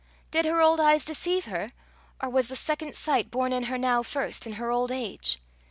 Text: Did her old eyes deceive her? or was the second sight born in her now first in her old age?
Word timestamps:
Did 0.31 0.45
her 0.45 0.61
old 0.63 0.79
eyes 0.79 1.05
deceive 1.05 1.45
her? 1.45 1.69
or 2.19 2.27
was 2.29 2.47
the 2.47 2.55
second 2.55 2.95
sight 2.95 3.29
born 3.29 3.53
in 3.53 3.65
her 3.65 3.77
now 3.77 4.01
first 4.01 4.47
in 4.47 4.53
her 4.53 4.71
old 4.71 4.91
age? 4.91 5.37